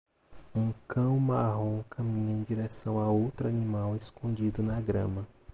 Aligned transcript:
Um 0.55 0.73
cão 0.87 1.19
marrom 1.19 1.83
caminha 1.83 2.31
em 2.33 2.41
direção 2.41 2.97
a 2.99 3.07
outro 3.11 3.47
animal 3.47 3.95
escondido 3.95 4.63
na 4.63 4.81
grama. 4.81 5.27